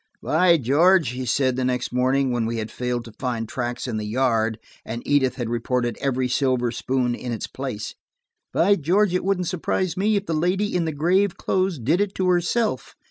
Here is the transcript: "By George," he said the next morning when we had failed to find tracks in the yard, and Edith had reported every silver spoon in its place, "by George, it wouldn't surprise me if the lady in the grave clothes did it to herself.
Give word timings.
"By 0.23 0.57
George," 0.57 1.09
he 1.09 1.27
said 1.27 1.55
the 1.57 1.63
next 1.63 1.93
morning 1.93 2.31
when 2.31 2.47
we 2.47 2.57
had 2.57 2.71
failed 2.71 3.05
to 3.05 3.11
find 3.19 3.47
tracks 3.47 3.85
in 3.87 3.97
the 3.97 4.07
yard, 4.07 4.57
and 4.83 5.05
Edith 5.05 5.35
had 5.35 5.47
reported 5.47 5.95
every 6.01 6.27
silver 6.27 6.71
spoon 6.71 7.13
in 7.13 7.31
its 7.31 7.45
place, 7.45 7.93
"by 8.51 8.75
George, 8.77 9.13
it 9.13 9.23
wouldn't 9.23 9.45
surprise 9.47 9.95
me 9.95 10.15
if 10.15 10.25
the 10.25 10.33
lady 10.33 10.75
in 10.75 10.85
the 10.85 10.91
grave 10.91 11.37
clothes 11.37 11.77
did 11.77 12.01
it 12.01 12.15
to 12.15 12.29
herself. 12.29 12.95